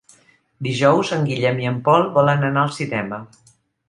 Dijous 0.67 1.11
en 1.17 1.27
Guillem 1.27 1.61
i 1.63 1.67
en 1.71 1.77
Pol 1.87 2.05
volen 2.15 2.47
anar 2.47 2.63
al 2.65 2.73
cinema. 2.79 3.21